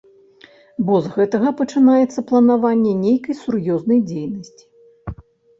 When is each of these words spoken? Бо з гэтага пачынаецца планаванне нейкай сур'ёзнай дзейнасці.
Бо 0.85 0.93
з 1.07 1.11
гэтага 1.17 1.51
пачынаецца 1.59 2.23
планаванне 2.31 2.93
нейкай 3.05 3.39
сур'ёзнай 3.43 3.99
дзейнасці. 4.15 4.63